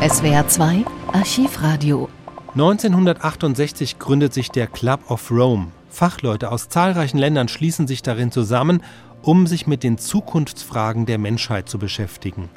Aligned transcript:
SWR 0.00 0.48
2 0.48 0.86
Archivradio 1.12 2.08
1968 2.54 3.98
gründet 3.98 4.32
sich 4.32 4.48
der 4.48 4.66
Club 4.66 5.10
of 5.10 5.30
Rome. 5.30 5.66
Fachleute 5.90 6.50
aus 6.50 6.70
zahlreichen 6.70 7.18
Ländern 7.18 7.48
schließen 7.48 7.86
sich 7.86 8.00
darin 8.00 8.32
zusammen, 8.32 8.82
um 9.20 9.46
sich 9.46 9.66
mit 9.66 9.82
den 9.82 9.98
Zukunftsfragen 9.98 11.04
der 11.04 11.18
Menschheit 11.18 11.68
zu 11.68 11.78
beschäftigen. 11.78 12.48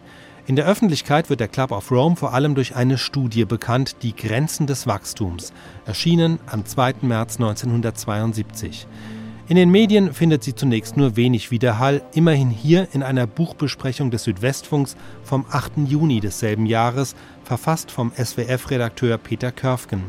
In 0.45 0.55
der 0.55 0.65
Öffentlichkeit 0.65 1.29
wird 1.29 1.41
der 1.41 1.49
Club 1.49 1.73
of 1.73 1.91
Rome 1.91 2.15
vor 2.15 2.33
allem 2.33 2.55
durch 2.55 2.77
eine 2.77 2.97
Studie 2.97 3.43
bekannt, 3.43 3.97
Die 4.03 4.15
Grenzen 4.15 4.65
des 4.65 4.87
Wachstums, 4.87 5.51
erschienen 5.85 6.39
am 6.45 6.65
2. 6.65 6.93
März 7.01 7.41
1972. 7.41 8.87
In 9.49 9.57
den 9.57 9.71
Medien 9.71 10.13
findet 10.13 10.41
sie 10.41 10.55
zunächst 10.55 10.95
nur 10.95 11.17
wenig 11.17 11.51
Widerhall, 11.51 12.01
immerhin 12.13 12.49
hier 12.49 12.87
in 12.93 13.03
einer 13.03 13.27
Buchbesprechung 13.27 14.09
des 14.09 14.23
Südwestfunks 14.23 14.95
vom 15.21 15.45
8. 15.51 15.79
Juni 15.85 16.21
desselben 16.21 16.65
Jahres, 16.65 17.13
verfasst 17.43 17.91
vom 17.91 18.13
SWF-Redakteur 18.13 19.17
Peter 19.17 19.51
Körfgen. 19.51 20.03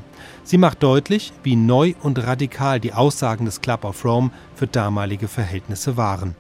Sie 0.44 0.56
macht 0.56 0.84
deutlich, 0.84 1.32
wie 1.42 1.56
neu 1.56 1.94
und 2.00 2.24
radikal 2.24 2.78
die 2.78 2.92
Aussagen 2.92 3.44
des 3.44 3.60
Club 3.60 3.84
of 3.84 4.04
Rome 4.04 4.30
für 4.54 4.68
damalige 4.68 5.26
Verhältnisse 5.26 5.96
waren. 5.96 6.36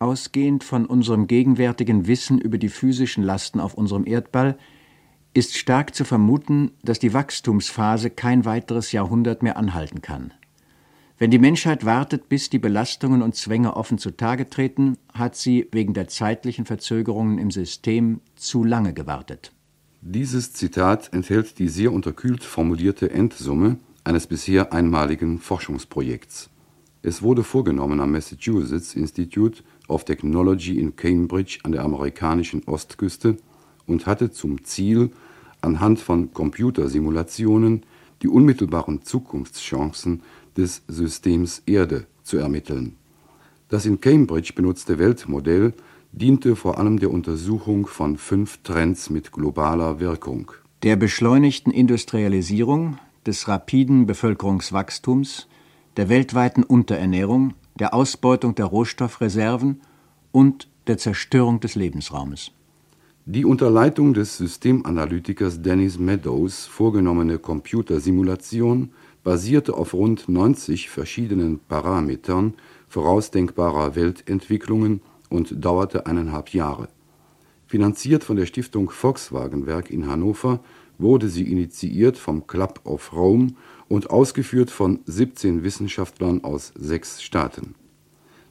Ausgehend 0.00 0.64
von 0.64 0.84
unserem 0.84 1.28
gegenwärtigen 1.28 2.08
Wissen 2.08 2.40
über 2.40 2.58
die 2.58 2.70
physischen 2.70 3.22
Lasten 3.22 3.60
auf 3.60 3.74
unserem 3.74 4.04
Erdball 4.04 4.58
ist 5.32 5.56
stark 5.56 5.94
zu 5.94 6.04
vermuten, 6.04 6.72
dass 6.82 6.98
die 6.98 7.14
Wachstumsphase 7.14 8.10
kein 8.10 8.44
weiteres 8.44 8.90
Jahrhundert 8.90 9.44
mehr 9.44 9.56
anhalten 9.56 10.02
kann. 10.02 10.32
Wenn 11.18 11.30
die 11.30 11.38
Menschheit 11.38 11.86
wartet, 11.86 12.28
bis 12.28 12.50
die 12.50 12.58
Belastungen 12.58 13.22
und 13.22 13.34
Zwänge 13.34 13.74
offen 13.74 13.96
zutage 13.96 14.50
treten, 14.50 14.98
hat 15.14 15.34
sie 15.34 15.66
wegen 15.72 15.94
der 15.94 16.08
zeitlichen 16.08 16.66
Verzögerungen 16.66 17.38
im 17.38 17.50
System 17.50 18.20
zu 18.34 18.64
lange 18.64 18.92
gewartet. 18.92 19.50
Dieses 20.02 20.52
Zitat 20.52 21.12
enthält 21.14 21.58
die 21.58 21.68
sehr 21.68 21.92
unterkühlt 21.92 22.44
formulierte 22.44 23.10
Endsumme 23.10 23.78
eines 24.04 24.26
bisher 24.26 24.74
einmaligen 24.74 25.38
Forschungsprojekts. 25.38 26.50
Es 27.00 27.22
wurde 27.22 27.44
vorgenommen 27.44 28.00
am 28.00 28.12
Massachusetts 28.12 28.94
Institute 28.94 29.62
of 29.88 30.04
Technology 30.04 30.78
in 30.78 30.96
Cambridge 30.96 31.60
an 31.62 31.72
der 31.72 31.82
amerikanischen 31.82 32.62
Ostküste 32.66 33.38
und 33.86 34.04
hatte 34.04 34.30
zum 34.32 34.64
Ziel, 34.64 35.12
anhand 35.62 35.98
von 35.98 36.34
Computersimulationen 36.34 37.84
die 38.22 38.28
unmittelbaren 38.28 39.02
Zukunftschancen 39.02 40.22
des 40.56 40.82
Systems 40.88 41.62
Erde 41.66 42.06
zu 42.22 42.38
ermitteln. 42.38 42.96
Das 43.68 43.86
in 43.86 44.00
Cambridge 44.00 44.52
benutzte 44.54 44.98
Weltmodell 44.98 45.72
diente 46.12 46.56
vor 46.56 46.78
allem 46.78 46.98
der 46.98 47.10
Untersuchung 47.10 47.86
von 47.86 48.16
fünf 48.16 48.58
Trends 48.62 49.10
mit 49.10 49.32
globaler 49.32 50.00
Wirkung. 50.00 50.52
Der 50.82 50.96
beschleunigten 50.96 51.72
Industrialisierung, 51.72 52.98
des 53.26 53.48
rapiden 53.48 54.06
Bevölkerungswachstums, 54.06 55.48
der 55.96 56.08
weltweiten 56.08 56.62
Unterernährung, 56.62 57.54
der 57.78 57.92
Ausbeutung 57.92 58.54
der 58.54 58.66
Rohstoffreserven 58.66 59.80
und 60.32 60.68
der 60.86 60.98
Zerstörung 60.98 61.60
des 61.60 61.74
Lebensraumes. 61.74 62.52
Die 63.24 63.44
unter 63.44 63.70
Leitung 63.70 64.14
des 64.14 64.36
Systemanalytikers 64.36 65.60
Dennis 65.60 65.98
Meadows 65.98 66.66
vorgenommene 66.66 67.38
Computersimulation 67.38 68.92
basierte 69.26 69.74
auf 69.74 69.92
rund 69.92 70.28
90 70.28 70.88
verschiedenen 70.88 71.58
Parametern 71.58 72.54
vorausdenkbarer 72.86 73.96
Weltentwicklungen 73.96 75.00
und 75.28 75.64
dauerte 75.64 76.06
eineinhalb 76.06 76.50
Jahre. 76.50 76.86
Finanziert 77.66 78.22
von 78.22 78.36
der 78.36 78.46
Stiftung 78.46 78.88
Volkswagenwerk 78.88 79.90
in 79.90 80.06
Hannover 80.06 80.60
wurde 80.98 81.28
sie 81.28 81.50
initiiert 81.50 82.16
vom 82.16 82.46
Club 82.46 82.82
of 82.84 83.12
Rome 83.12 83.54
und 83.88 84.10
ausgeführt 84.10 84.70
von 84.70 85.00
17 85.06 85.64
Wissenschaftlern 85.64 86.44
aus 86.44 86.72
sechs 86.78 87.20
Staaten. 87.20 87.74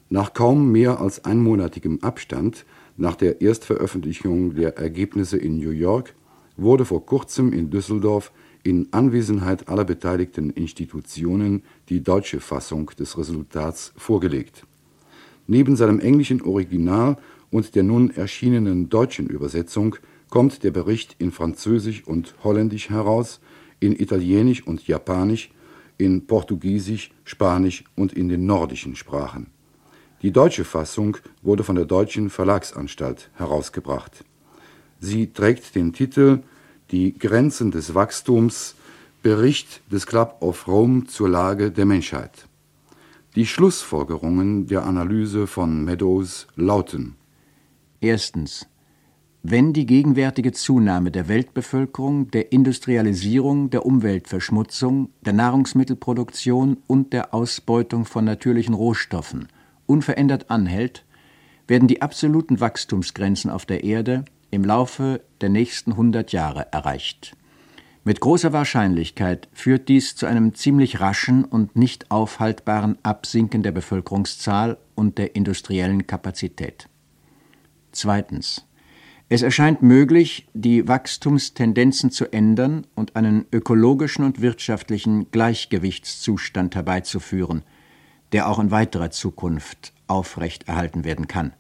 Nach 0.10 0.34
kaum 0.34 0.74
mehr 0.74 1.00
als 1.00 1.24
einmonatigem 1.24 2.00
Abstand 2.04 2.66
nach 2.98 3.16
der 3.16 3.40
Erstveröffentlichung 3.40 4.56
der 4.56 4.78
Ergebnisse 4.78 5.38
in 5.38 5.58
New 5.58 5.72
York 5.72 6.16
wurde 6.58 6.84
vor 6.84 7.06
kurzem 7.06 7.54
in 7.54 7.70
Düsseldorf 7.70 8.34
in 8.66 8.88
Anwesenheit 8.92 9.70
aller 9.70 9.86
beteiligten 9.86 10.50
Institutionen 10.50 11.62
die 11.88 12.02
deutsche 12.02 12.40
Fassung 12.40 12.90
des 12.98 13.16
Resultats 13.16 13.94
vorgelegt. 13.96 14.66
Neben 15.46 15.76
seinem 15.76 16.00
englischen 16.00 16.42
Original 16.42 17.18
und 17.52 17.76
der 17.76 17.84
nun 17.84 18.10
erschienenen 18.10 18.90
deutschen 18.90 19.28
Übersetzung 19.28 19.98
kommt 20.32 20.64
der 20.64 20.72
Bericht 20.72 21.16
in 21.20 21.32
Französisch 21.32 22.08
und 22.08 22.34
Holländisch 22.44 22.90
heraus 22.90 23.40
in 23.80 23.96
Italienisch 23.96 24.66
und 24.66 24.88
Japanisch, 24.88 25.52
in 26.00 26.26
Portugiesisch, 26.26 27.12
Spanisch 27.24 27.84
und 27.96 28.14
in 28.14 28.30
den 28.30 28.48
nordischen 28.48 28.96
Sprachen. 28.96 29.46
Die 30.24 30.32
deutsche 30.32 30.66
Fassung 30.66 31.18
wurde 31.44 31.64
von 31.64 31.76
der 31.76 31.86
Deutschen 31.86 32.32
Verlagsanstalt 32.32 33.30
herausgebracht. 33.36 34.26
Sie 35.00 35.32
trägt 35.32 35.76
den 35.76 35.94
Titel 35.94 36.40
Die 36.92 37.18
Grenzen 37.18 37.72
des 37.72 37.96
Wachstums 37.96 38.76
Bericht 39.24 39.82
des 39.92 40.06
Club 40.06 40.38
of 40.42 40.68
Rome 40.68 41.06
zur 41.06 41.30
Lage 41.30 41.72
der 41.72 41.86
Menschheit. 41.86 42.48
Die 43.36 43.46
Schlussfolgerungen 43.46 44.68
der 44.68 44.86
Analyse 44.86 45.48
von 45.48 45.84
Meadows 45.84 46.48
lauten 46.56 47.16
Erstens 48.02 48.68
wenn 49.48 49.74
die 49.74 49.86
gegenwärtige 49.86 50.54
Zunahme 50.54 51.12
der 51.12 51.28
Weltbevölkerung, 51.28 52.32
der 52.32 52.52
Industrialisierung, 52.52 53.70
der 53.70 53.86
Umweltverschmutzung, 53.86 55.10
der 55.24 55.34
Nahrungsmittelproduktion 55.34 56.78
und 56.88 57.14
der 57.14 57.32
Ausbeutung 57.32 58.06
von 58.06 58.26
natürlichen 58.26 58.74
Rohstoffen 58.74 59.48
unverändert 59.86 60.50
anhält, 60.50 61.06
werden 61.68 61.88
die 61.88 62.02
absoluten 62.02 62.60
Wachstumsgrenzen 62.60 63.52
auf 63.52 63.68
der 63.68 63.84
Erde 63.84 64.26
im 64.56 64.64
Laufe 64.66 65.22
der 65.42 65.50
nächsten 65.50 65.92
100 65.92 66.32
Jahre 66.32 66.72
erreicht. 66.72 67.36
Mit 68.04 68.20
großer 68.20 68.54
Wahrscheinlichkeit 68.54 69.50
führt 69.54 69.90
dies 69.90 70.16
zu 70.16 70.26
einem 70.26 70.54
ziemlich 70.54 71.00
raschen 71.00 71.44
und 71.44 71.76
nicht 71.76 72.12
aufhaltbaren 72.12 72.98
Absinken 73.04 73.64
der 73.64 73.72
Bevölkerungszahl 73.72 74.78
und 74.96 75.18
der 75.18 75.36
industriellen 75.36 76.08
Kapazität. 76.08 76.88
Zweitens 77.92 78.66
es 79.28 79.42
erscheint 79.42 79.82
möglich, 79.82 80.48
die 80.54 80.88
Wachstumstendenzen 80.88 82.12
zu 82.12 82.32
ändern 82.32 82.86
und 82.94 83.16
einen 83.16 83.46
ökologischen 83.52 84.24
und 84.24 84.40
wirtschaftlichen 84.40 85.32
Gleichgewichtszustand 85.32 86.76
herbeizuführen, 86.76 87.64
der 88.34 88.48
auch 88.48 88.60
in 88.60 88.70
weiterer 88.70 89.10
Zukunft 89.10 89.94
aufrechterhalten 90.06 91.06
werden 91.06 91.28
kann. 91.28 91.54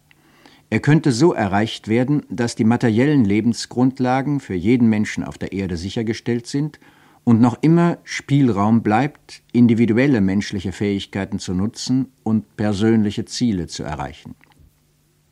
Er 0.69 0.79
könnte 0.79 1.11
so 1.11 1.33
erreicht 1.33 1.87
werden, 1.87 2.23
dass 2.29 2.55
die 2.55 2.63
materiellen 2.63 3.23
Lebensgrundlagen 3.23 4.39
für 4.39 4.55
jeden 4.55 4.89
Menschen 4.89 5.23
auf 5.23 5.37
der 5.37 5.53
Erde 5.53 5.77
sichergestellt 5.77 6.47
sind 6.47 6.79
und 7.23 7.41
noch 7.41 7.57
immer 7.61 7.97
Spielraum 8.03 8.81
bleibt, 8.81 9.43
individuelle 9.51 10.21
menschliche 10.21 10.71
Fähigkeiten 10.71 11.39
zu 11.39 11.53
nutzen 11.53 12.07
und 12.23 12.55
persönliche 12.55 13.25
Ziele 13.25 13.67
zu 13.67 13.83
erreichen. 13.83 14.35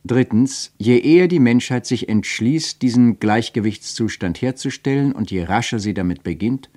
Drittens, 0.04 0.74
je 0.76 0.98
eher 0.98 1.28
die 1.28 1.40
Menschheit 1.40 1.86
sich 1.86 2.10
entschließt, 2.10 2.82
diesen 2.82 3.20
Gleichgewichtszustand 3.20 4.42
herzustellen 4.42 5.12
und 5.12 5.30
je 5.30 5.44
rascher 5.44 5.78
sie 5.78 5.94
damit 5.94 6.22
beginnt, 6.22 6.68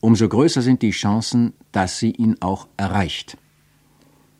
umso 0.00 0.28
größer 0.28 0.60
sind 0.60 0.82
die 0.82 0.90
Chancen, 0.90 1.54
dass 1.72 1.98
sie 1.98 2.10
ihn 2.10 2.36
auch 2.40 2.68
erreicht. 2.76 3.38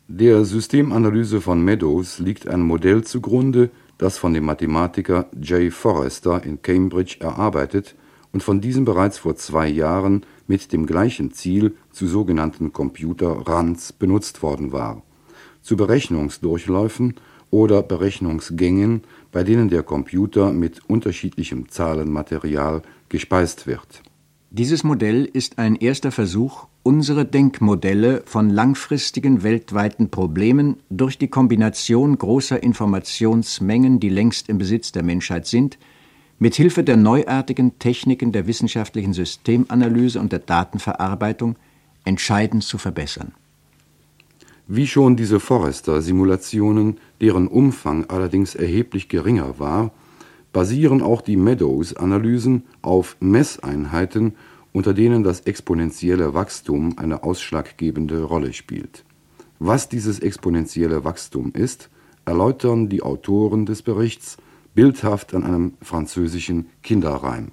Der 0.07 0.45
Systemanalyse 0.45 1.41
von 1.41 1.65
Meadows 1.65 2.19
liegt 2.19 2.47
ein 2.47 2.61
Modell 2.61 3.03
zugrunde, 3.03 3.71
das 3.97 4.19
von 4.19 4.35
dem 4.35 4.45
Mathematiker 4.45 5.25
Jay 5.41 5.71
Forrester 5.71 6.43
in 6.43 6.61
Cambridge 6.61 7.17
erarbeitet 7.21 7.95
und 8.31 8.43
von 8.43 8.61
diesem 8.61 8.85
bereits 8.85 9.17
vor 9.17 9.35
zwei 9.35 9.67
Jahren 9.67 10.23
mit 10.45 10.71
dem 10.71 10.85
gleichen 10.85 11.31
Ziel 11.31 11.75
zu 11.91 12.05
sogenannten 12.05 12.71
Computer-Runs 12.71 13.93
benutzt 13.93 14.43
worden 14.43 14.71
war. 14.71 15.01
Zu 15.63 15.75
Berechnungsdurchläufen 15.75 17.15
oder 17.49 17.81
Berechnungsgängen, 17.81 19.05
bei 19.31 19.43
denen 19.43 19.69
der 19.69 19.81
Computer 19.81 20.51
mit 20.51 20.87
unterschiedlichem 20.87 21.67
Zahlenmaterial 21.69 22.83
gespeist 23.09 23.65
wird. 23.65 24.03
Dieses 24.57 24.85
Modell 24.85 25.25
ist 25.25 25.59
ein 25.59 25.75
erster 25.75 26.13
Versuch, 26.13 26.67
unsere 26.81 27.25
Denkmodelle 27.25 28.23
von 28.25 28.49
langfristigen 28.49 29.43
weltweiten 29.43 30.09
Problemen 30.09 30.77
durch 30.89 31.17
die 31.17 31.27
Kombination 31.27 32.17
großer 32.17 32.63
Informationsmengen, 32.63 33.99
die 33.99 34.07
längst 34.07 34.47
im 34.47 34.57
Besitz 34.57 34.93
der 34.93 35.03
Menschheit 35.03 35.45
sind, 35.45 35.77
mit 36.39 36.55
Hilfe 36.55 36.85
der 36.85 36.95
neuartigen 36.95 37.79
Techniken 37.79 38.31
der 38.31 38.47
wissenschaftlichen 38.47 39.11
Systemanalyse 39.11 40.21
und 40.21 40.31
der 40.31 40.39
Datenverarbeitung 40.39 41.57
entscheidend 42.05 42.63
zu 42.63 42.77
verbessern. 42.77 43.33
Wie 44.67 44.87
schon 44.87 45.17
diese 45.17 45.41
Forrester-Simulationen, 45.41 46.97
deren 47.19 47.49
Umfang 47.49 48.05
allerdings 48.05 48.55
erheblich 48.55 49.09
geringer 49.09 49.59
war, 49.59 49.91
basieren 50.55 51.01
auch 51.01 51.19
die 51.19 51.35
Meadows-Analysen 51.35 52.63
auf 52.81 53.17
Messeinheiten, 53.19 54.35
unter 54.71 54.93
denen 54.93 55.21
das 55.21 55.41
exponentielle 55.41 56.33
Wachstum 56.33 56.97
eine 56.97 57.23
ausschlaggebende 57.23 58.23
Rolle 58.23 58.53
spielt. 58.53 59.03
Was 59.59 59.89
dieses 59.89 60.19
exponentielle 60.19 61.03
Wachstum 61.03 61.51
ist, 61.51 61.89
erläutern 62.23 62.87
die 62.87 63.03
Autoren 63.03 63.65
des 63.65 63.81
Berichts 63.81 64.37
bildhaft 64.73 65.33
an 65.33 65.43
einem 65.43 65.73
französischen 65.81 66.67
Kinderreim. 66.83 67.51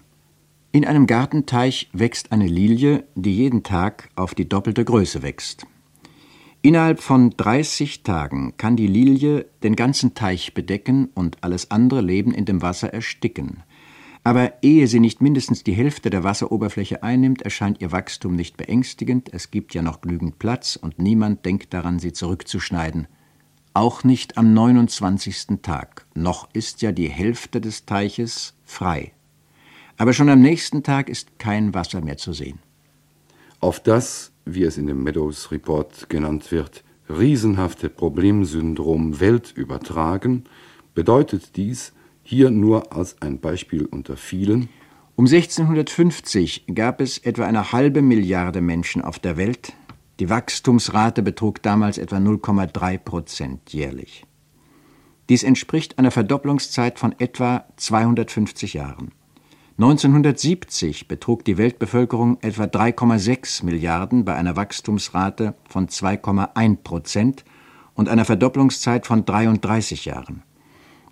In 0.70 0.86
einem 0.86 1.08
Gartenteich 1.08 1.90
wächst 1.92 2.30
eine 2.30 2.46
Lilie, 2.46 3.02
die 3.16 3.34
jeden 3.34 3.64
Tag 3.64 4.10
auf 4.14 4.36
die 4.36 4.48
doppelte 4.48 4.84
Größe 4.84 5.24
wächst. 5.24 5.66
Innerhalb 6.64 7.00
von 7.00 7.30
30 7.30 8.04
Tagen 8.04 8.56
kann 8.56 8.76
die 8.76 8.86
Lilie 8.86 9.46
den 9.64 9.74
ganzen 9.74 10.14
Teich 10.14 10.54
bedecken 10.54 11.10
und 11.12 11.38
alles 11.40 11.72
andere 11.72 12.02
Leben 12.02 12.32
in 12.32 12.44
dem 12.44 12.62
Wasser 12.62 12.94
ersticken. 12.94 13.64
Aber 14.22 14.62
ehe 14.62 14.86
sie 14.86 15.00
nicht 15.00 15.20
mindestens 15.20 15.64
die 15.64 15.72
Hälfte 15.72 16.08
der 16.08 16.22
Wasseroberfläche 16.22 17.02
einnimmt, 17.02 17.42
erscheint 17.42 17.80
ihr 17.80 17.90
Wachstum 17.90 18.36
nicht 18.36 18.56
beängstigend, 18.56 19.34
es 19.34 19.50
gibt 19.50 19.74
ja 19.74 19.82
noch 19.82 20.02
genügend 20.02 20.38
Platz 20.38 20.76
und 20.76 21.00
niemand 21.00 21.44
denkt 21.44 21.74
daran, 21.74 21.98
sie 21.98 22.12
zurückzuschneiden. 22.12 23.08
Auch 23.74 24.04
nicht 24.04 24.38
am 24.38 24.54
29. 24.54 25.62
Tag, 25.62 26.06
noch 26.14 26.48
ist 26.52 26.80
ja 26.80 26.92
die 26.92 27.08
Hälfte 27.08 27.60
des 27.60 27.86
Teiches 27.86 28.54
frei. 28.64 29.12
Aber 29.96 30.12
schon 30.12 30.28
am 30.28 30.40
nächsten 30.40 30.84
Tag 30.84 31.08
ist 31.08 31.40
kein 31.40 31.74
Wasser 31.74 32.02
mehr 32.02 32.18
zu 32.18 32.32
sehen. 32.32 32.60
Auf 33.58 33.80
das, 33.80 34.31
wie 34.44 34.64
es 34.64 34.78
in 34.78 34.86
dem 34.86 35.02
Meadows 35.02 35.50
Report 35.50 36.08
genannt 36.08 36.50
wird, 36.52 36.84
riesenhafte 37.08 37.88
Problemsyndrom 37.88 39.20
Welt 39.20 39.52
übertragen, 39.54 40.44
bedeutet 40.94 41.56
dies, 41.56 41.92
hier 42.22 42.50
nur 42.50 42.92
als 42.92 43.20
ein 43.20 43.40
Beispiel 43.40 43.84
unter 43.84 44.16
vielen. 44.16 44.68
Um 45.16 45.26
1650 45.26 46.66
gab 46.74 47.00
es 47.00 47.18
etwa 47.18 47.46
eine 47.46 47.72
halbe 47.72 48.02
Milliarde 48.02 48.60
Menschen 48.60 49.02
auf 49.02 49.18
der 49.18 49.36
Welt. 49.36 49.72
Die 50.20 50.30
Wachstumsrate 50.30 51.22
betrug 51.22 51.62
damals 51.62 51.98
etwa 51.98 52.16
0,3 52.16 52.98
Prozent 52.98 53.72
jährlich. 53.72 54.24
Dies 55.28 55.42
entspricht 55.42 55.98
einer 55.98 56.10
Verdopplungszeit 56.10 56.98
von 56.98 57.14
etwa 57.18 57.64
250 57.76 58.74
Jahren. 58.74 59.12
1970 59.78 61.08
betrug 61.08 61.46
die 61.46 61.56
Weltbevölkerung 61.56 62.38
etwa 62.42 62.64
3,6 62.64 63.64
Milliarden 63.64 64.24
bei 64.26 64.34
einer 64.34 64.54
Wachstumsrate 64.54 65.54
von 65.66 65.88
2,1 65.88 66.76
Prozent 66.82 67.44
und 67.94 68.10
einer 68.10 68.26
Verdopplungszeit 68.26 69.06
von 69.06 69.24
33 69.24 70.04
Jahren. 70.04 70.42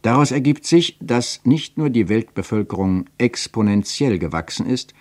Daraus 0.03 0.31
ergibt 0.31 0.67
sich, 0.67 0.99
dass 1.01 1.41
nicht 1.45 1.79
nur 1.79 1.89
die 1.89 2.11
Weltbevölkerung 2.11 3.07
exponentiell 3.17 4.19
gewachsen 4.19 4.67
ist, 4.67 4.93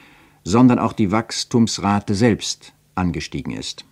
sondern 0.44 0.80
auch 0.80 0.94
die 0.94 1.12
Wachstumsrate 1.12 2.16
selbst 2.16 2.74
angestiegen 2.96 3.54
ist. 3.54 3.86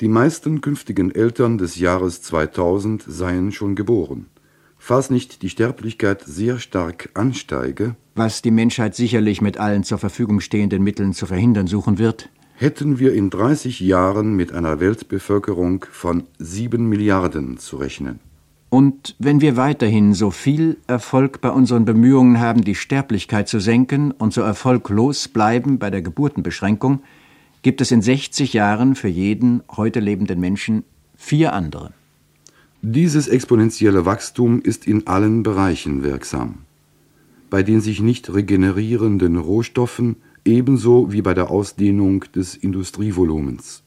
Die 0.00 0.08
meisten 0.08 0.60
künftigen 0.60 1.10
Eltern 1.10 1.58
des 1.58 1.76
Jahres 1.76 2.22
2000 2.22 3.04
seien 3.06 3.50
schon 3.50 3.74
geboren. 3.74 4.26
Falls 4.88 5.10
nicht 5.10 5.42
die 5.42 5.48
Sterblichkeit 5.48 6.22
sehr 6.22 6.60
stark 6.60 7.08
ansteige, 7.14 7.96
was 8.14 8.40
die 8.40 8.52
Menschheit 8.52 8.94
sicherlich 8.94 9.40
mit 9.40 9.58
allen 9.58 9.82
zur 9.82 9.98
Verfügung 9.98 10.38
stehenden 10.38 10.80
Mitteln 10.84 11.12
zu 11.12 11.26
verhindern 11.26 11.66
suchen 11.66 11.98
wird, 11.98 12.28
hätten 12.54 13.00
wir 13.00 13.12
in 13.12 13.28
30 13.28 13.80
Jahren 13.80 14.36
mit 14.36 14.52
einer 14.52 14.78
Weltbevölkerung 14.78 15.86
von 15.90 16.22
7 16.38 16.88
Milliarden 16.88 17.58
zu 17.58 17.78
rechnen. 17.78 18.20
Und 18.68 19.16
wenn 19.18 19.40
wir 19.40 19.56
weiterhin 19.56 20.14
so 20.14 20.30
viel 20.30 20.76
Erfolg 20.86 21.40
bei 21.40 21.50
unseren 21.50 21.84
Bemühungen 21.84 22.38
haben, 22.38 22.62
die 22.62 22.76
Sterblichkeit 22.76 23.48
zu 23.48 23.58
senken 23.58 24.12
und 24.12 24.32
so 24.32 24.42
erfolglos 24.42 25.26
bleiben 25.26 25.80
bei 25.80 25.90
der 25.90 26.02
Geburtenbeschränkung, 26.02 27.02
gibt 27.62 27.80
es 27.80 27.90
in 27.90 28.02
60 28.02 28.52
Jahren 28.52 28.94
für 28.94 29.08
jeden 29.08 29.64
heute 29.68 29.98
lebenden 29.98 30.38
Menschen 30.38 30.84
vier 31.16 31.54
andere. 31.54 31.92
Dieses 32.88 33.26
exponentielle 33.26 34.06
Wachstum 34.06 34.62
ist 34.62 34.86
in 34.86 35.08
allen 35.08 35.42
Bereichen 35.42 36.04
wirksam. 36.04 36.58
Bei 37.50 37.64
den 37.64 37.80
sich 37.80 38.00
nicht 38.00 38.32
regenerierenden 38.32 39.38
Rohstoffen 39.38 40.14
ebenso 40.44 41.10
wie 41.10 41.20
bei 41.20 41.34
der 41.34 41.50
Ausdehnung 41.50 42.24
des 42.32 42.54
Industrievolumens. 42.54 43.82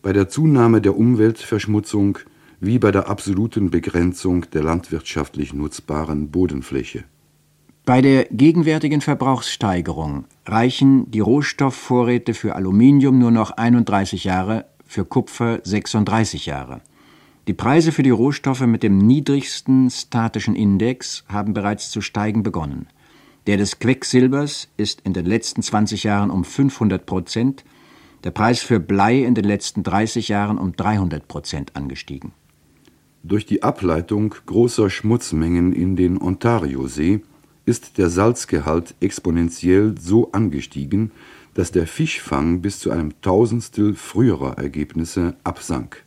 Bei 0.00 0.14
der 0.14 0.30
Zunahme 0.30 0.80
der 0.80 0.96
Umweltverschmutzung 0.96 2.20
wie 2.58 2.78
bei 2.78 2.90
der 2.90 3.10
absoluten 3.10 3.70
Begrenzung 3.70 4.46
der 4.50 4.62
landwirtschaftlich 4.62 5.52
nutzbaren 5.52 6.30
Bodenfläche. 6.30 7.04
Bei 7.84 8.00
der 8.00 8.24
gegenwärtigen 8.30 9.02
Verbrauchssteigerung 9.02 10.24
reichen 10.46 11.10
die 11.10 11.20
Rohstoffvorräte 11.20 12.32
für 12.32 12.56
Aluminium 12.56 13.18
nur 13.18 13.30
noch 13.30 13.50
31 13.50 14.24
Jahre, 14.24 14.64
für 14.86 15.04
Kupfer 15.04 15.60
36 15.64 16.46
Jahre. 16.46 16.80
Die 17.48 17.54
Preise 17.54 17.90
für 17.90 18.04
die 18.04 18.10
Rohstoffe 18.10 18.66
mit 18.66 18.84
dem 18.84 18.98
niedrigsten 18.98 19.90
statischen 19.90 20.54
Index 20.54 21.24
haben 21.26 21.54
bereits 21.54 21.90
zu 21.90 22.00
steigen 22.00 22.44
begonnen. 22.44 22.86
Der 23.48 23.56
des 23.56 23.80
Quecksilbers 23.80 24.68
ist 24.76 25.00
in 25.00 25.12
den 25.12 25.26
letzten 25.26 25.60
20 25.60 26.04
Jahren 26.04 26.30
um 26.30 26.44
500 26.44 27.04
Prozent, 27.04 27.64
der 28.22 28.30
Preis 28.30 28.60
für 28.60 28.78
Blei 28.78 29.24
in 29.24 29.34
den 29.34 29.44
letzten 29.44 29.82
30 29.82 30.28
Jahren 30.28 30.56
um 30.56 30.76
300 30.76 31.26
Prozent 31.26 31.74
angestiegen. 31.74 32.30
Durch 33.24 33.44
die 33.44 33.64
Ableitung 33.64 34.36
großer 34.46 34.88
Schmutzmengen 34.88 35.72
in 35.72 35.96
den 35.96 36.22
Ontariosee 36.22 37.22
ist 37.64 37.98
der 37.98 38.08
Salzgehalt 38.08 38.94
exponentiell 39.00 39.96
so 39.98 40.30
angestiegen, 40.30 41.10
dass 41.54 41.72
der 41.72 41.88
Fischfang 41.88 42.60
bis 42.60 42.78
zu 42.78 42.92
einem 42.92 43.20
Tausendstel 43.20 43.96
früherer 43.96 44.58
Ergebnisse 44.58 45.34
absank. 45.42 46.04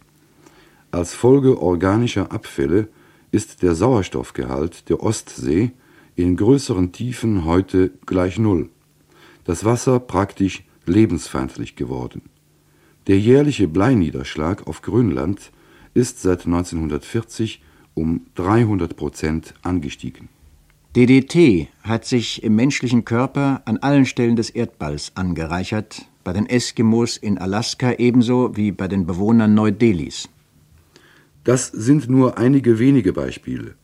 Als 0.96 1.14
Folge 1.14 1.62
organischer 1.62 2.32
Abfälle 2.32 2.88
ist 3.30 3.64
der 3.64 3.76
Sauerstoffgehalt 3.76 4.88
der 4.88 5.04
Ostsee 5.04 5.74
in 6.16 6.38
größeren 6.38 6.94
Tiefen 6.94 7.44
heute 7.44 7.92
gleich 8.06 8.40
Null. 8.40 8.70
Das 9.44 9.66
Wasser 9.66 10.00
praktisch 10.00 10.64
lebensfeindlich 10.86 11.76
geworden. 11.76 12.22
Der 13.08 13.20
jährliche 13.20 13.68
Bleiniederschlag 13.68 14.68
auf 14.68 14.82
Grönland 14.82 15.52
ist 15.94 16.22
seit 16.22 16.46
1940 16.46 17.62
um 17.94 18.28
300 18.36 18.96
Prozent 18.96 19.54
angestiegen. 19.64 20.30
DDT 20.96 21.68
hat 21.84 22.06
sich 22.06 22.42
im 22.42 22.56
menschlichen 22.56 23.04
Körper 23.04 23.64
an 23.66 23.80
allen 23.80 24.06
Stellen 24.06 24.38
des 24.38 24.50
Erdballs 24.50 25.12
angereichert, 25.16 26.06
bei 26.24 26.32
den 26.32 26.46
Eskimos 26.46 27.18
in 27.18 27.38
Alaska 27.38 27.92
ebenso 27.92 28.56
wie 28.56 28.72
bei 28.72 28.88
den 28.88 29.06
Bewohnern 29.06 29.54
Neu-Delis. 29.54 30.30
Das 31.46 31.68
sind 31.68 32.10
nur 32.10 32.40
einige 32.40 32.80
wenige 32.80 33.14
Beispiele, 33.14 33.76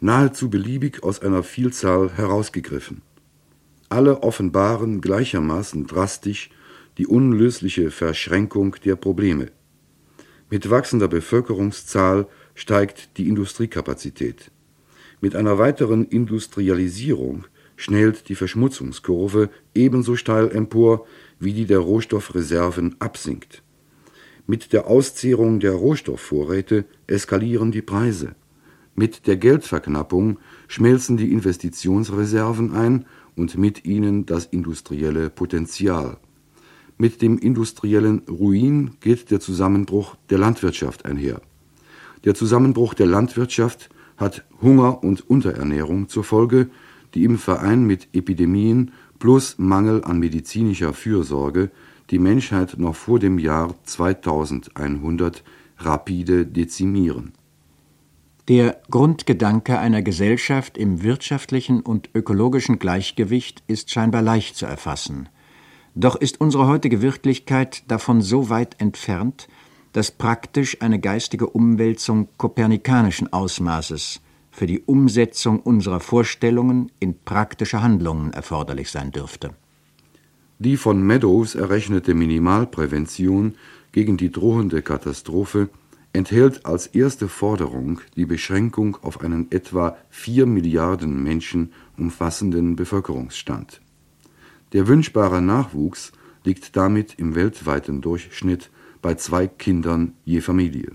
nahezu 0.00 0.50
beliebig 0.50 1.02
aus 1.02 1.20
einer 1.20 1.42
Vielzahl 1.42 2.12
herausgegriffen. 2.12 3.02
Alle 3.88 4.22
offenbaren 4.22 5.00
gleichermaßen 5.00 5.88
drastisch 5.88 6.50
die 6.96 7.08
unlösliche 7.08 7.90
Verschränkung 7.90 8.76
der 8.84 8.94
Probleme. 8.94 9.50
Mit 10.48 10.70
wachsender 10.70 11.08
Bevölkerungszahl 11.08 12.28
steigt 12.54 13.18
die 13.18 13.28
Industriekapazität. 13.28 14.52
Mit 15.20 15.34
einer 15.34 15.58
weiteren 15.58 16.04
Industrialisierung 16.04 17.46
schnellt 17.74 18.28
die 18.28 18.36
Verschmutzungskurve 18.36 19.50
ebenso 19.74 20.14
steil 20.14 20.52
empor, 20.52 21.04
wie 21.40 21.52
die 21.52 21.66
der 21.66 21.80
Rohstoffreserven 21.80 22.94
absinkt. 23.00 23.64
Mit 24.50 24.72
der 24.72 24.86
Auszehrung 24.86 25.60
der 25.60 25.72
Rohstoffvorräte 25.72 26.86
eskalieren 27.06 27.70
die 27.70 27.82
Preise. 27.82 28.34
Mit 28.94 29.26
der 29.26 29.36
Geldverknappung 29.36 30.38
schmelzen 30.68 31.18
die 31.18 31.30
Investitionsreserven 31.32 32.72
ein 32.72 33.04
und 33.36 33.58
mit 33.58 33.84
ihnen 33.84 34.24
das 34.24 34.46
industrielle 34.46 35.28
Potenzial. 35.28 36.16
Mit 36.96 37.20
dem 37.20 37.36
industriellen 37.36 38.20
Ruin 38.20 38.92
geht 39.00 39.30
der 39.30 39.40
Zusammenbruch 39.40 40.16
der 40.30 40.38
Landwirtschaft 40.38 41.04
einher. 41.04 41.42
Der 42.24 42.34
Zusammenbruch 42.34 42.94
der 42.94 43.06
Landwirtschaft 43.06 43.90
hat 44.16 44.46
Hunger 44.62 45.04
und 45.04 45.28
Unterernährung 45.28 46.08
zur 46.08 46.24
Folge, 46.24 46.70
die 47.12 47.24
im 47.24 47.36
Verein 47.36 47.84
mit 47.84 48.08
Epidemien 48.14 48.92
plus 49.18 49.58
Mangel 49.58 50.04
an 50.04 50.18
medizinischer 50.18 50.94
Fürsorge 50.94 51.70
die 52.10 52.18
Menschheit 52.18 52.78
noch 52.78 52.96
vor 52.96 53.18
dem 53.18 53.38
Jahr 53.38 53.74
2100 53.84 55.42
rapide 55.78 56.46
dezimieren. 56.46 57.32
Der 58.48 58.80
Grundgedanke 58.90 59.78
einer 59.78 60.00
Gesellschaft 60.00 60.78
im 60.78 61.02
wirtschaftlichen 61.02 61.80
und 61.82 62.08
ökologischen 62.14 62.78
Gleichgewicht 62.78 63.62
ist 63.66 63.90
scheinbar 63.90 64.22
leicht 64.22 64.56
zu 64.56 64.64
erfassen. 64.64 65.28
Doch 65.94 66.16
ist 66.16 66.40
unsere 66.40 66.66
heutige 66.66 67.02
Wirklichkeit 67.02 67.82
davon 67.88 68.22
so 68.22 68.48
weit 68.48 68.80
entfernt, 68.80 69.48
dass 69.92 70.10
praktisch 70.10 70.80
eine 70.80 70.98
geistige 70.98 71.48
Umwälzung 71.48 72.28
kopernikanischen 72.38 73.32
Ausmaßes 73.32 74.22
für 74.50 74.66
die 74.66 74.80
Umsetzung 74.80 75.60
unserer 75.60 76.00
Vorstellungen 76.00 76.90
in 77.00 77.18
praktische 77.24 77.82
Handlungen 77.82 78.32
erforderlich 78.32 78.90
sein 78.90 79.10
dürfte. 79.10 79.54
Die 80.60 80.76
von 80.76 81.00
Meadows 81.00 81.54
errechnete 81.54 82.14
Minimalprävention 82.14 83.54
gegen 83.92 84.16
die 84.16 84.32
drohende 84.32 84.82
Katastrophe 84.82 85.68
enthält 86.12 86.66
als 86.66 86.88
erste 86.88 87.28
Forderung 87.28 88.00
die 88.16 88.26
Beschränkung 88.26 88.96
auf 89.02 89.20
einen 89.20 89.52
etwa 89.52 89.96
vier 90.10 90.46
Milliarden 90.46 91.22
Menschen 91.22 91.72
umfassenden 91.96 92.74
Bevölkerungsstand. 92.74 93.80
Der 94.72 94.88
wünschbare 94.88 95.40
Nachwuchs 95.40 96.10
liegt 96.42 96.76
damit 96.76 97.14
im 97.18 97.36
weltweiten 97.36 98.00
Durchschnitt 98.00 98.70
bei 99.00 99.14
zwei 99.14 99.46
Kindern 99.46 100.14
je 100.24 100.40
Familie. 100.40 100.92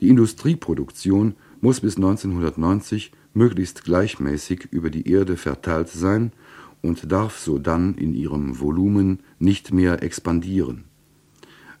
Die 0.00 0.10
Industrieproduktion 0.10 1.36
muss 1.62 1.80
bis 1.80 1.96
1990 1.96 3.12
möglichst 3.32 3.84
gleichmäßig 3.84 4.68
über 4.70 4.90
die 4.90 5.10
Erde 5.10 5.38
verteilt 5.38 5.88
sein 5.88 6.32
und 6.82 7.10
darf 7.10 7.38
sodann 7.38 7.94
in 7.94 8.14
ihrem 8.14 8.60
Volumen 8.60 9.20
nicht 9.38 9.72
mehr 9.72 10.02
expandieren. 10.02 10.84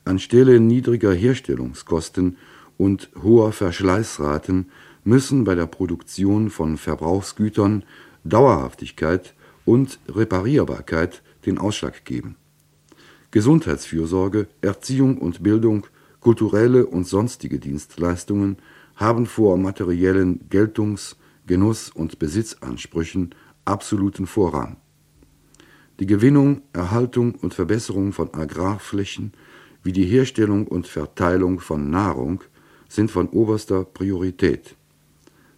Anstelle 0.04 0.60
niedriger 0.60 1.12
Herstellungskosten 1.12 2.36
und 2.76 3.10
hoher 3.22 3.52
Verschleißraten 3.52 4.70
müssen 5.04 5.44
bei 5.44 5.54
der 5.54 5.66
Produktion 5.66 6.50
von 6.50 6.78
Verbrauchsgütern 6.78 7.84
Dauerhaftigkeit 8.24 9.34
und 9.64 9.98
Reparierbarkeit 10.08 11.22
den 11.46 11.58
Ausschlag 11.58 12.04
geben. 12.04 12.36
Gesundheitsfürsorge, 13.30 14.48
Erziehung 14.62 15.18
und 15.18 15.42
Bildung, 15.42 15.86
kulturelle 16.20 16.86
und 16.86 17.06
sonstige 17.06 17.58
Dienstleistungen 17.58 18.56
haben 18.96 19.26
vor 19.26 19.56
materiellen 19.58 20.48
Geltungs-, 20.48 21.16
Genuss- 21.46 21.90
und 21.90 22.18
Besitzansprüchen 22.18 23.34
absoluten 23.64 24.26
Vorrang. 24.26 24.76
Die 26.00 26.06
Gewinnung, 26.06 26.62
Erhaltung 26.72 27.34
und 27.34 27.54
Verbesserung 27.54 28.12
von 28.12 28.32
Agrarflächen 28.32 29.32
wie 29.82 29.90
die 29.90 30.04
Herstellung 30.04 30.68
und 30.68 30.86
Verteilung 30.86 31.58
von 31.58 31.90
Nahrung 31.90 32.44
sind 32.88 33.10
von 33.10 33.28
oberster 33.28 33.84
Priorität. 33.84 34.76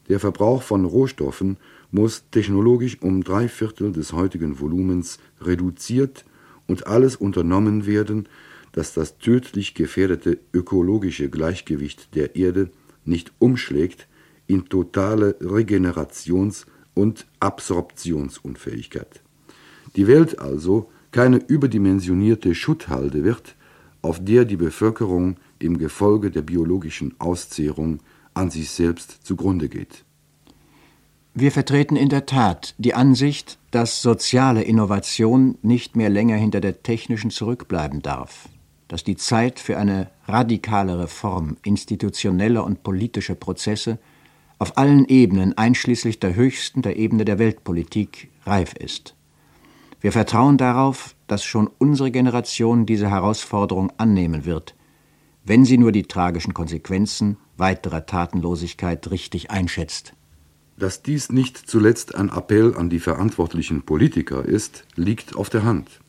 Der 0.08 0.18
Verbrauch 0.18 0.62
von 0.62 0.86
Rohstoffen 0.86 1.58
muss 1.90 2.24
technologisch 2.30 3.02
um 3.02 3.22
drei 3.22 3.48
Viertel 3.48 3.92
des 3.92 4.14
heutigen 4.14 4.58
Volumens 4.58 5.18
reduziert 5.42 6.24
und 6.66 6.86
alles 6.86 7.16
unternommen 7.16 7.84
werden, 7.84 8.26
dass 8.72 8.94
das 8.94 9.18
tödlich 9.18 9.74
gefährdete 9.74 10.38
ökologische 10.54 11.28
Gleichgewicht 11.28 12.14
der 12.14 12.34
Erde 12.34 12.70
nicht 13.04 13.32
umschlägt 13.38 14.08
in 14.46 14.70
totale 14.70 15.36
Regenerations- 15.40 16.64
und 16.94 17.26
Absorptionsunfähigkeit. 17.40 19.22
Die 19.96 20.06
Welt 20.06 20.38
also 20.38 20.90
keine 21.10 21.36
überdimensionierte 21.36 22.54
Schutthalde 22.54 23.24
wird, 23.24 23.56
auf 24.02 24.22
der 24.24 24.44
die 24.44 24.56
Bevölkerung 24.56 25.36
im 25.58 25.78
Gefolge 25.78 26.30
der 26.30 26.42
biologischen 26.42 27.14
Auszehrung 27.18 28.00
an 28.32 28.50
sich 28.50 28.70
selbst 28.70 29.26
zugrunde 29.26 29.68
geht. 29.68 30.04
Wir 31.34 31.52
vertreten 31.52 31.96
in 31.96 32.08
der 32.08 32.26
Tat 32.26 32.74
die 32.78 32.94
Ansicht, 32.94 33.58
dass 33.70 34.02
soziale 34.02 34.62
Innovation 34.62 35.58
nicht 35.62 35.96
mehr 35.96 36.08
länger 36.08 36.36
hinter 36.36 36.60
der 36.60 36.82
technischen 36.82 37.30
zurückbleiben 37.30 38.02
darf 38.02 38.48
dass 38.90 39.04
die 39.04 39.16
Zeit 39.16 39.60
für 39.60 39.78
eine 39.78 40.10
radikale 40.26 40.98
Reform 40.98 41.56
institutioneller 41.62 42.64
und 42.64 42.82
politischer 42.82 43.36
Prozesse 43.36 44.00
auf 44.58 44.76
allen 44.76 45.06
Ebenen, 45.06 45.56
einschließlich 45.56 46.18
der 46.18 46.34
höchsten, 46.34 46.82
der 46.82 46.96
Ebene 46.96 47.24
der 47.24 47.38
Weltpolitik, 47.38 48.30
reif 48.44 48.74
ist. 48.74 49.14
Wir 50.00 50.12
vertrauen 50.12 50.56
darauf, 50.56 51.14
dass 51.26 51.44
schon 51.44 51.68
unsere 51.78 52.10
Generation 52.10 52.86
diese 52.86 53.10
Herausforderung 53.10 53.92
annehmen 53.98 54.46
wird, 54.46 54.74
wenn 55.44 55.64
sie 55.66 55.76
nur 55.76 55.92
die 55.92 56.04
tragischen 56.04 56.54
Konsequenzen 56.54 57.36
weiterer 57.58 58.06
Tatenlosigkeit 58.06 59.10
richtig 59.10 59.50
einschätzt. 59.50 60.14
Dass 60.78 61.02
dies 61.02 61.30
nicht 61.30 61.58
zuletzt 61.58 62.14
ein 62.14 62.30
Appell 62.30 62.74
an 62.74 62.88
die 62.88 63.00
verantwortlichen 63.00 63.82
Politiker 63.82 64.42
ist, 64.42 64.86
liegt 64.96 65.36
auf 65.36 65.50
der 65.50 65.64
Hand. 65.64 66.00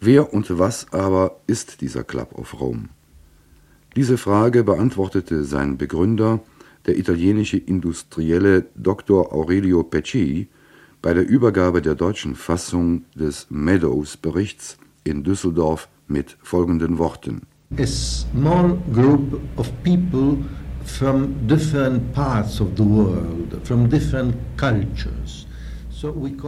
Wer 0.00 0.34
und 0.34 0.58
was 0.58 0.92
aber 0.92 1.40
ist 1.46 1.80
dieser 1.80 2.04
Club 2.04 2.38
of 2.38 2.60
Rome? 2.60 2.90
Diese 3.96 4.18
Frage 4.18 4.62
beantwortete 4.64 5.44
sein 5.44 5.78
Begründer, 5.78 6.40
der 6.86 6.98
italienische 6.98 7.56
Industrielle 7.56 8.66
Dr. 8.76 9.32
Aurelio 9.32 9.82
Pecci, 9.82 10.48
bei 11.02 11.14
der 11.14 11.28
Übergabe 11.28 11.82
der 11.82 11.94
deutschen 11.94 12.34
Fassung 12.34 13.04
des 13.14 13.46
Meadows-Berichts 13.50 14.78
in 15.04 15.24
Düsseldorf 15.24 15.88
mit 16.06 16.36
folgenden 16.42 16.98
Worten. 16.98 17.42
A 17.78 17.86
small 17.86 18.78
group 18.92 19.40
of 19.56 19.70
people 19.84 20.38
from 20.84 21.34
different 21.46 22.12
parts 22.12 22.60
of 22.60 22.68
the 22.76 22.84
world, 22.84 23.54
from 23.64 23.88
different 23.88 24.34
cultures, 24.56 25.46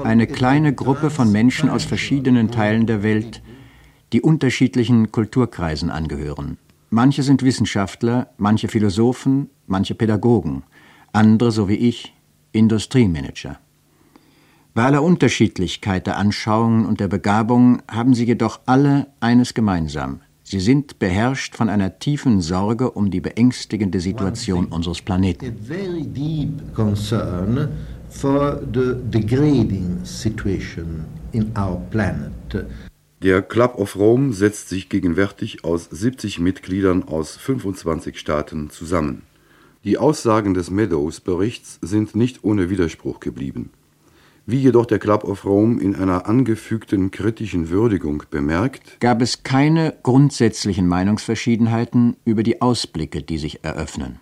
eine 0.04 0.26
kleine 0.26 0.72
Gruppe 0.72 1.10
von 1.10 1.32
Menschen 1.32 1.68
aus 1.68 1.84
verschiedenen 1.84 2.50
Teilen 2.50 2.86
der 2.86 3.02
Welt, 3.02 3.42
die 4.12 4.22
unterschiedlichen 4.22 5.10
Kulturkreisen 5.10 5.90
angehören. 5.90 6.56
Manche 6.90 7.22
sind 7.22 7.42
Wissenschaftler, 7.42 8.28
manche 8.38 8.68
Philosophen, 8.68 9.50
manche 9.66 9.94
Pädagogen, 9.94 10.62
andere, 11.12 11.50
so 11.50 11.68
wie 11.68 11.74
ich, 11.74 12.14
Industriemanager. 12.52 13.58
Bei 14.72 14.84
aller 14.84 15.02
Unterschiedlichkeit 15.02 16.06
der 16.06 16.16
Anschauungen 16.16 16.86
und 16.86 17.00
der 17.00 17.08
Begabung 17.08 17.82
haben 17.90 18.14
sie 18.14 18.24
jedoch 18.24 18.60
alle 18.66 19.08
eines 19.18 19.54
gemeinsam. 19.54 20.20
Sie 20.44 20.60
sind 20.60 20.98
beherrscht 20.98 21.56
von 21.56 21.68
einer 21.68 21.98
tiefen 21.98 22.40
Sorge 22.40 22.90
um 22.90 23.10
die 23.10 23.20
beängstigende 23.20 24.00
Situation 24.00 24.66
unseres 24.66 25.02
Planeten 25.02 25.56
for 28.10 28.60
the 28.74 28.94
degrading 29.10 30.00
situation 30.04 31.04
in 31.32 31.52
our 31.56 31.80
planet. 31.90 32.66
Der 33.22 33.42
Club 33.42 33.74
of 33.76 33.96
Rome 33.96 34.32
setzt 34.32 34.68
sich 34.68 34.88
gegenwärtig 34.88 35.64
aus 35.64 35.88
70 35.90 36.40
Mitgliedern 36.40 37.04
aus 37.04 37.36
25 37.36 38.18
Staaten 38.18 38.70
zusammen. 38.70 39.22
Die 39.84 39.96
Aussagen 39.96 40.54
des 40.54 40.70
Meadows-Berichts 40.70 41.78
sind 41.82 42.16
nicht 42.16 42.44
ohne 42.44 42.68
Widerspruch 42.68 43.20
geblieben. 43.20 43.70
Wie 44.50 44.58
jedoch 44.58 44.86
der 44.86 44.98
Club 44.98 45.22
of 45.22 45.44
Rome 45.44 45.80
in 45.80 45.94
einer 45.94 46.26
angefügten 46.26 47.12
kritischen 47.12 47.70
Würdigung 47.70 48.24
bemerkt, 48.32 48.98
gab 48.98 49.22
es 49.22 49.44
keine 49.44 49.94
grundsätzlichen 50.02 50.88
Meinungsverschiedenheiten 50.88 52.16
über 52.24 52.42
die 52.42 52.60
Ausblicke, 52.60 53.22
die 53.22 53.38
sich 53.38 53.62
eröffnen. 53.62 54.18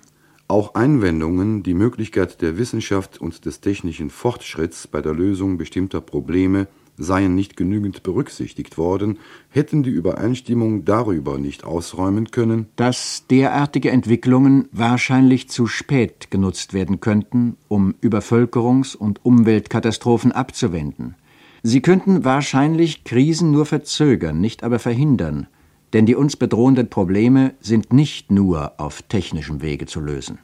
Auch 0.46 0.74
Einwendungen, 0.74 1.62
die 1.62 1.72
Möglichkeit 1.72 2.42
der 2.42 2.58
Wissenschaft 2.58 3.18
und 3.18 3.46
des 3.46 3.62
technischen 3.62 4.10
Fortschritts 4.10 4.86
bei 4.86 5.00
der 5.00 5.14
Lösung 5.14 5.56
bestimmter 5.56 6.02
Probleme 6.02 6.66
seien 6.98 7.34
nicht 7.34 7.56
genügend 7.56 8.02
berücksichtigt 8.02 8.76
worden, 8.76 9.18
hätten 9.48 9.82
die 9.82 9.90
Übereinstimmung 9.90 10.84
darüber 10.84 11.38
nicht 11.38 11.64
ausräumen 11.64 12.30
können, 12.30 12.66
dass 12.76 13.24
derartige 13.30 13.90
Entwicklungen 13.90 14.68
wahrscheinlich 14.72 15.48
zu 15.48 15.66
spät 15.66 16.30
genutzt 16.30 16.74
werden 16.74 17.00
könnten, 17.00 17.56
um 17.68 17.94
Übervölkerungs- 18.02 18.96
und 18.96 19.24
Umweltkatastrophen 19.24 20.32
abzuwenden. 20.32 21.14
Sie 21.62 21.80
könnten 21.80 22.24
wahrscheinlich 22.24 23.04
Krisen 23.04 23.50
nur 23.50 23.66
verzögern, 23.66 24.40
nicht 24.40 24.62
aber 24.62 24.78
verhindern, 24.78 25.46
denn 25.92 26.06
die 26.06 26.14
uns 26.14 26.36
bedrohenden 26.36 26.88
Probleme 26.88 27.54
sind 27.60 27.92
nicht 27.92 28.30
nur 28.30 28.78
auf 28.78 29.02
technischem 29.02 29.62
Wege 29.62 29.86
zu 29.86 30.00
lösen. 30.00 30.38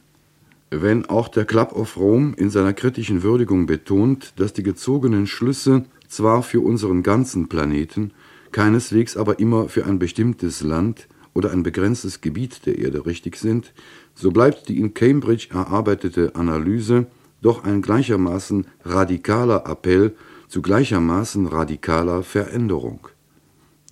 Wenn 0.70 1.06
auch 1.06 1.28
der 1.28 1.44
Club 1.44 1.72
of 1.72 1.96
Rome 1.96 2.34
in 2.36 2.50
seiner 2.50 2.72
kritischen 2.72 3.22
Würdigung 3.22 3.66
betont, 3.66 4.32
dass 4.36 4.52
die 4.52 4.64
gezogenen 4.64 5.26
Schlüsse 5.26 5.84
zwar 6.14 6.42
für 6.42 6.60
unseren 6.60 7.02
ganzen 7.02 7.48
Planeten, 7.48 8.12
keineswegs 8.52 9.16
aber 9.16 9.40
immer 9.40 9.68
für 9.68 9.84
ein 9.84 9.98
bestimmtes 9.98 10.62
Land 10.62 11.08
oder 11.34 11.50
ein 11.50 11.64
begrenztes 11.64 12.20
Gebiet 12.20 12.66
der 12.66 12.78
Erde 12.78 13.04
richtig 13.04 13.36
sind, 13.36 13.72
so 14.14 14.30
bleibt 14.30 14.68
die 14.68 14.78
in 14.78 14.94
Cambridge 14.94 15.48
erarbeitete 15.50 16.36
Analyse 16.36 17.06
doch 17.42 17.64
ein 17.64 17.82
gleichermaßen 17.82 18.66
radikaler 18.84 19.64
Appell 19.66 20.14
zu 20.48 20.62
gleichermaßen 20.62 21.46
radikaler 21.46 22.22
Veränderung. 22.22 23.08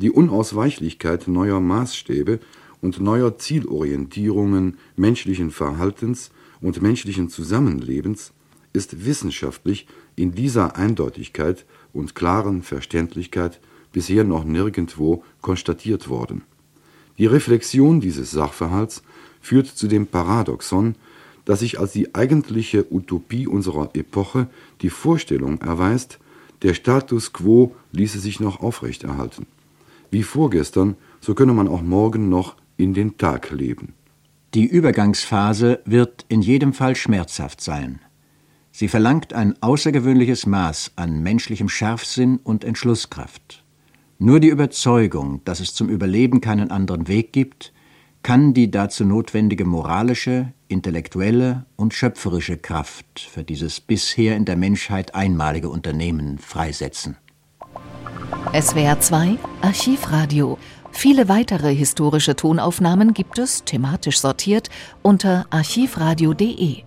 Die 0.00 0.10
Unausweichlichkeit 0.10 1.26
neuer 1.28 1.60
Maßstäbe 1.60 2.38
und 2.80 3.00
neuer 3.00 3.36
Zielorientierungen 3.36 4.78
menschlichen 4.96 5.50
Verhaltens 5.50 6.30
und 6.60 6.80
menschlichen 6.80 7.28
Zusammenlebens 7.28 8.32
ist 8.72 9.04
wissenschaftlich 9.04 9.86
in 10.16 10.32
dieser 10.32 10.76
Eindeutigkeit 10.76 11.64
und 11.92 12.14
klaren 12.14 12.62
Verständlichkeit 12.62 13.60
bisher 13.92 14.24
noch 14.24 14.44
nirgendwo 14.44 15.22
konstatiert 15.40 16.08
worden. 16.08 16.42
Die 17.18 17.26
Reflexion 17.26 18.00
dieses 18.00 18.30
Sachverhalts 18.30 19.02
führt 19.40 19.66
zu 19.66 19.86
dem 19.86 20.06
Paradoxon, 20.06 20.94
dass 21.44 21.60
sich 21.60 21.78
als 21.78 21.92
die 21.92 22.14
eigentliche 22.14 22.86
Utopie 22.92 23.46
unserer 23.46 23.90
Epoche 23.94 24.48
die 24.80 24.90
Vorstellung 24.90 25.60
erweist, 25.60 26.18
der 26.62 26.74
Status 26.74 27.32
quo 27.32 27.74
ließe 27.90 28.20
sich 28.20 28.38
noch 28.40 28.60
aufrechterhalten. 28.60 29.46
Wie 30.10 30.22
vorgestern, 30.22 30.96
so 31.20 31.34
könne 31.34 31.52
man 31.52 31.68
auch 31.68 31.82
morgen 31.82 32.28
noch 32.28 32.56
in 32.76 32.94
den 32.94 33.18
Tag 33.18 33.50
leben. 33.50 33.94
Die 34.54 34.66
Übergangsphase 34.66 35.80
wird 35.84 36.24
in 36.28 36.42
jedem 36.42 36.72
Fall 36.72 36.94
schmerzhaft 36.94 37.60
sein. 37.60 38.00
Sie 38.72 38.88
verlangt 38.88 39.34
ein 39.34 39.54
außergewöhnliches 39.62 40.46
Maß 40.46 40.92
an 40.96 41.22
menschlichem 41.22 41.68
Scharfsinn 41.68 42.38
und 42.42 42.64
Entschlusskraft. 42.64 43.62
Nur 44.18 44.40
die 44.40 44.48
Überzeugung, 44.48 45.42
dass 45.44 45.60
es 45.60 45.74
zum 45.74 45.90
Überleben 45.90 46.40
keinen 46.40 46.70
anderen 46.70 47.06
Weg 47.06 47.32
gibt, 47.34 47.72
kann 48.22 48.54
die 48.54 48.70
dazu 48.70 49.04
notwendige 49.04 49.66
moralische, 49.66 50.52
intellektuelle 50.68 51.66
und 51.76 51.92
schöpferische 51.92 52.56
Kraft 52.56 53.20
für 53.20 53.44
dieses 53.44 53.80
bisher 53.80 54.36
in 54.36 54.46
der 54.46 54.56
Menschheit 54.56 55.14
einmalige 55.14 55.68
Unternehmen 55.68 56.38
freisetzen. 56.38 57.16
SWR 58.58 59.00
2 59.00 59.38
Archivradio. 59.60 60.56
Viele 60.92 61.28
weitere 61.28 61.74
historische 61.74 62.36
Tonaufnahmen 62.36 63.12
gibt 63.14 63.38
es, 63.38 63.64
thematisch 63.64 64.20
sortiert, 64.20 64.70
unter 65.02 65.46
archivradio.de. 65.50 66.84